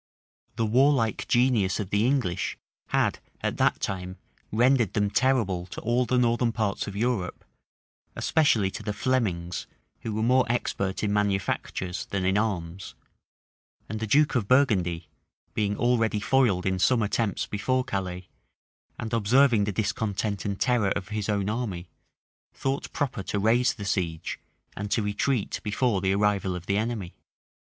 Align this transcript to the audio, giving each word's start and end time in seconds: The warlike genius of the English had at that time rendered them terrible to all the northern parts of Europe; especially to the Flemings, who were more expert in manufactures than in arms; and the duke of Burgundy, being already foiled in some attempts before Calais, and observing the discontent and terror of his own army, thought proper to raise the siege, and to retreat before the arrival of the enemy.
The 0.55 0.65
warlike 0.65 1.27
genius 1.27 1.79
of 1.79 1.91
the 1.91 2.07
English 2.07 2.57
had 2.87 3.19
at 3.41 3.57
that 3.57 3.79
time 3.79 4.17
rendered 4.51 4.93
them 4.93 5.11
terrible 5.11 5.67
to 5.67 5.81
all 5.81 6.07
the 6.07 6.17
northern 6.17 6.51
parts 6.51 6.87
of 6.87 6.95
Europe; 6.95 7.45
especially 8.15 8.71
to 8.71 8.81
the 8.81 8.93
Flemings, 8.93 9.67
who 9.99 10.11
were 10.15 10.23
more 10.23 10.51
expert 10.51 11.03
in 11.03 11.13
manufactures 11.13 12.07
than 12.07 12.25
in 12.25 12.35
arms; 12.35 12.95
and 13.87 13.99
the 13.99 14.07
duke 14.07 14.33
of 14.33 14.47
Burgundy, 14.47 15.07
being 15.53 15.77
already 15.77 16.19
foiled 16.19 16.65
in 16.65 16.79
some 16.79 17.03
attempts 17.03 17.45
before 17.45 17.83
Calais, 17.83 18.27
and 18.97 19.13
observing 19.13 19.65
the 19.65 19.71
discontent 19.71 20.45
and 20.45 20.59
terror 20.59 20.89
of 20.89 21.09
his 21.09 21.29
own 21.29 21.47
army, 21.47 21.91
thought 22.55 22.91
proper 22.91 23.21
to 23.21 23.37
raise 23.37 23.75
the 23.75 23.85
siege, 23.85 24.39
and 24.75 24.89
to 24.89 25.03
retreat 25.03 25.59
before 25.61 26.01
the 26.01 26.11
arrival 26.15 26.55
of 26.55 26.65
the 26.65 26.77
enemy. 26.77 27.13